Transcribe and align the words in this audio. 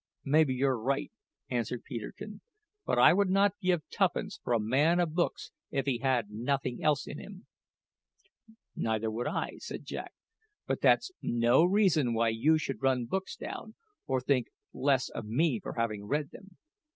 maybe 0.25 0.51
you're 0.55 0.79
right," 0.81 1.11
answered 1.51 1.83
Peterkin; 1.83 2.41
"but 2.87 2.97
I 2.97 3.13
would 3.13 3.29
not 3.29 3.59
give 3.61 3.87
tuppence 3.91 4.39
for 4.43 4.53
a 4.53 4.59
man 4.59 4.99
of 4.99 5.13
books 5.13 5.51
if 5.69 5.85
he 5.85 5.99
had 5.99 6.31
nothing 6.31 6.81
else 6.81 7.05
in 7.05 7.19
him." 7.19 7.45
"Neither 8.75 9.11
would 9.11 9.27
I," 9.27 9.57
said 9.59 9.85
Jack; 9.85 10.15
"but 10.65 10.81
that's 10.81 11.11
no 11.21 11.63
reason 11.63 12.15
why 12.15 12.29
you 12.29 12.57
should 12.57 12.81
run 12.81 13.05
books 13.05 13.35
down, 13.35 13.75
or 14.07 14.19
think 14.19 14.47
less 14.73 15.07
of 15.09 15.25
me 15.27 15.59
for 15.59 15.73
having 15.73 16.05
read 16.05 16.31
them. 16.31 16.57